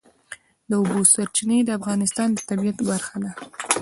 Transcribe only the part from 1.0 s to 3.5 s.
سرچینې د افغانستان د طبیعت برخه ده.